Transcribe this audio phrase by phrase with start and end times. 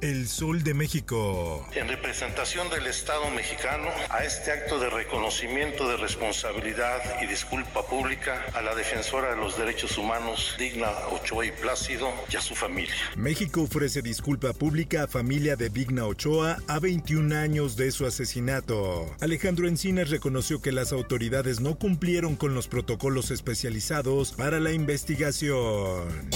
[0.00, 1.66] El Sol de México.
[1.74, 8.44] En representación del Estado mexicano, a este acto de reconocimiento de responsabilidad y disculpa pública
[8.54, 12.94] a la defensora de los derechos humanos, Digna Ochoa y Plácido, y a su familia.
[13.16, 19.12] México ofrece disculpa pública a familia de Digna Ochoa a 21 años de su asesinato.
[19.20, 26.28] Alejandro Encinas reconoció que las autoridades no cumplieron con los protocolos especializados para la investigación.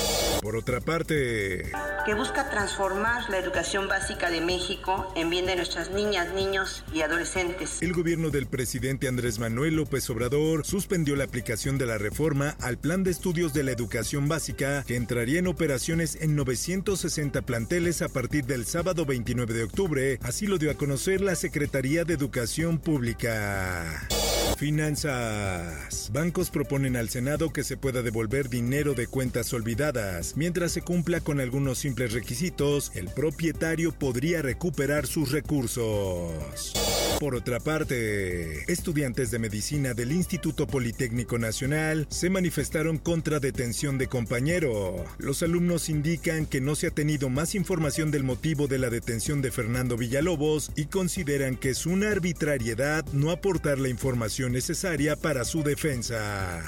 [0.43, 1.71] Por otra parte,
[2.05, 7.03] que busca transformar la educación básica de México en bien de nuestras niñas, niños y
[7.03, 7.81] adolescentes.
[7.81, 12.77] El gobierno del presidente Andrés Manuel López Obrador suspendió la aplicación de la reforma al
[12.77, 18.09] plan de estudios de la educación básica que entraría en operaciones en 960 planteles a
[18.09, 22.81] partir del sábado 29 de octubre, así lo dio a conocer la Secretaría de Educación
[22.81, 24.09] Pública.
[24.63, 26.09] Finanzas.
[26.13, 30.37] Bancos proponen al Senado que se pueda devolver dinero de cuentas olvidadas.
[30.37, 36.73] Mientras se cumpla con algunos simples requisitos, el propietario podría recuperar sus recursos.
[37.23, 44.09] Por otra parte, estudiantes de medicina del Instituto Politécnico Nacional se manifestaron contra detención de
[44.09, 45.05] compañero.
[45.19, 49.41] Los alumnos indican que no se ha tenido más información del motivo de la detención
[49.41, 55.45] de Fernando Villalobos y consideran que es una arbitrariedad no aportar la información necesaria para
[55.45, 56.61] su defensa.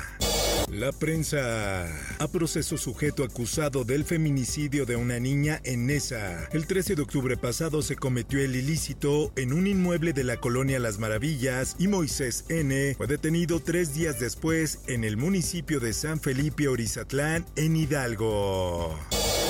[0.70, 1.86] La prensa.
[2.18, 6.48] A proceso sujeto acusado del feminicidio de una niña en Nesa.
[6.52, 10.78] El 13 de octubre pasado se cometió el ilícito en un inmueble de la colonia
[10.78, 12.94] Las Maravillas y Moisés N.
[12.96, 18.98] fue detenido tres días después en el municipio de San Felipe Orizatlán, en Hidalgo.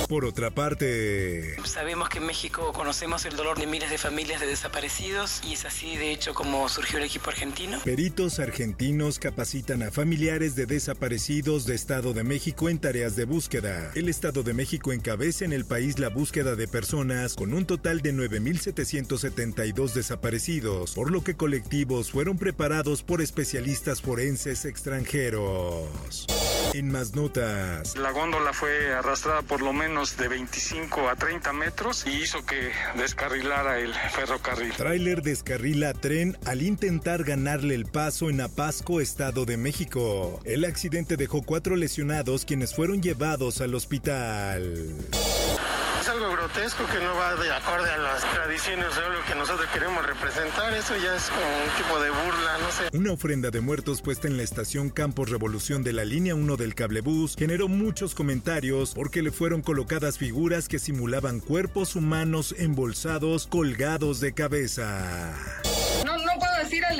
[0.09, 4.47] Por otra parte, sabemos que en México conocemos el dolor de miles de familias de
[4.47, 7.81] desaparecidos y es así de hecho como surgió el equipo argentino.
[7.85, 13.93] Peritos argentinos capacitan a familiares de desaparecidos de Estado de México en tareas de búsqueda.
[13.95, 18.03] El Estado de México encabeza en el país la búsqueda de personas con un total
[18.03, 26.27] de 9.772 desaparecidos, por lo que colectivos fueron preparados por especialistas forenses extranjeros.
[26.75, 27.97] En más notas.
[27.97, 32.73] La góndola fue arrastrada por lo menos de 25 a 30 metros y hizo que
[32.97, 34.73] descarrilara el ferrocarril.
[34.73, 40.41] Trailer descarrila tren al intentar ganarle el paso en Apasco, Estado de México.
[40.45, 44.97] El accidente dejó cuatro lesionados quienes fueron llevados al hospital
[46.05, 49.67] es algo grotesco que no va de acorde a las tradiciones o lo que nosotros
[49.73, 50.75] queremos representar.
[50.75, 52.97] Eso ya es como un tipo de burla, no sé.
[52.97, 56.75] Una ofrenda de muertos puesta en la estación Campos Revolución de la línea 1 del
[56.75, 64.21] cablebús generó muchos comentarios porque le fueron colocadas figuras que simulaban cuerpos humanos embolsados colgados
[64.21, 65.33] de cabeza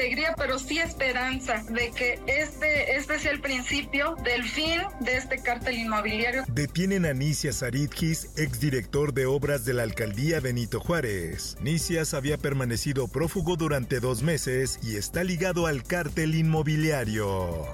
[0.05, 5.39] alegría, pero sí esperanza de que este, este sea el principio del fin de este
[5.39, 6.45] cártel inmobiliario.
[6.49, 11.57] Detienen a Nicias Aridgis, exdirector de obras de la alcaldía Benito Juárez.
[11.61, 17.65] Nicias había permanecido prófugo durante dos meses y está ligado al cártel inmobiliario.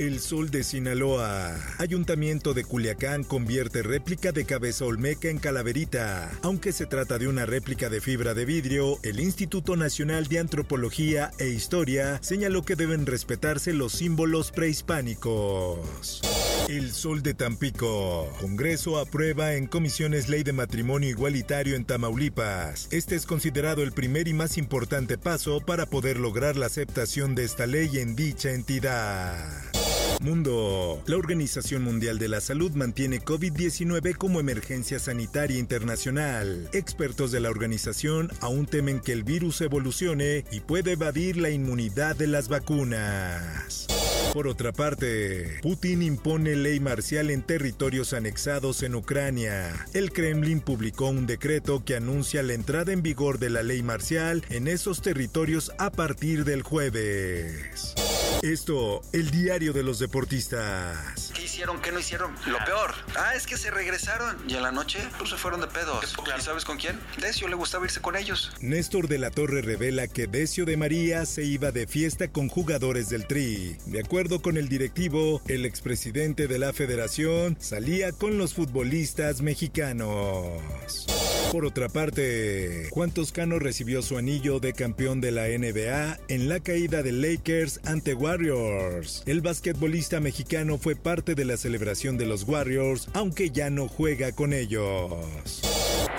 [0.00, 1.54] El Sol de Sinaloa.
[1.76, 6.30] Ayuntamiento de Culiacán convierte réplica de cabeza olmeca en calaverita.
[6.40, 11.32] Aunque se trata de una réplica de fibra de vidrio, el Instituto Nacional de Antropología
[11.38, 16.22] e Historia señaló que deben respetarse los símbolos prehispánicos.
[16.70, 18.32] El Sol de Tampico.
[18.40, 22.88] Congreso aprueba en comisiones ley de matrimonio igualitario en Tamaulipas.
[22.90, 27.44] Este es considerado el primer y más importante paso para poder lograr la aceptación de
[27.44, 29.69] esta ley en dicha entidad.
[30.20, 31.02] Mundo.
[31.06, 36.68] La Organización Mundial de la Salud mantiene COVID-19 como emergencia sanitaria internacional.
[36.72, 42.16] Expertos de la organización aún temen que el virus evolucione y pueda evadir la inmunidad
[42.16, 43.86] de las vacunas.
[44.32, 49.86] Por otra parte, Putin impone ley marcial en territorios anexados en Ucrania.
[49.92, 54.44] El Kremlin publicó un decreto que anuncia la entrada en vigor de la ley marcial
[54.50, 57.94] en esos territorios a partir del jueves.
[58.42, 61.29] Esto, el diario de los deportistas.
[61.60, 61.82] ¿Qué hicieron?
[61.82, 62.34] ¿Qué no hicieron?
[62.46, 62.94] Lo peor.
[63.18, 64.34] Ah, es que se regresaron.
[64.48, 66.16] Y en la noche, pues se fueron de pedos.
[66.38, 66.98] ¿Y sabes con quién?
[67.20, 68.50] Decio le gustaba irse con ellos.
[68.62, 73.10] Néstor de la Torre revela que Decio de María se iba de fiesta con jugadores
[73.10, 73.76] del Tri.
[73.84, 80.62] De acuerdo con el directivo, el expresidente de la federación salía con los futbolistas mexicanos.
[81.52, 86.60] Por otra parte, Juan Toscano recibió su anillo de campeón de la NBA en la
[86.60, 89.24] caída de Lakers ante Warriors.
[89.26, 94.32] El basquetbolista mexicano fue parte de la celebración de los Warriors, aunque ya no juega
[94.32, 95.62] con ellos.